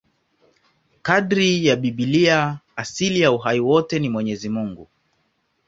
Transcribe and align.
Kadiri 1.01 1.65
ya 1.65 1.75
Biblia, 1.75 2.59
asili 2.75 3.19
ya 3.21 3.31
uhai 3.31 3.59
wote 3.59 3.99
ni 3.99 4.09
Mwenyezi 4.09 4.49
Mungu. 4.49 4.87